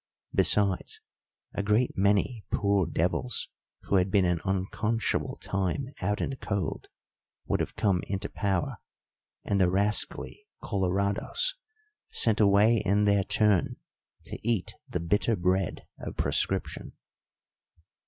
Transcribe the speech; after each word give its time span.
Besides, 0.33 0.99
a 1.53 1.61
great 1.61 1.95
many 1.95 2.43
poor 2.51 2.87
devils 2.87 3.49
who 3.81 3.97
had 3.97 4.09
been 4.09 4.25
an 4.25 4.41
unconscionable 4.43 5.35
time 5.35 5.93
out 6.01 6.19
in 6.21 6.31
the 6.31 6.37
cold 6.37 6.87
would 7.45 7.59
have 7.59 7.75
come 7.75 8.01
into 8.07 8.27
power, 8.27 8.77
and 9.45 9.61
the 9.61 9.69
rascally 9.69 10.47
Colorados 10.59 11.53
sent 12.09 12.39
away 12.39 12.77
in 12.83 13.03
their 13.05 13.23
turn 13.23 13.75
to 14.23 14.39
eat 14.41 14.73
the 14.89 14.99
"bitter 14.99 15.35
bread" 15.35 15.85
of 15.99 16.17
proscription. 16.17 16.93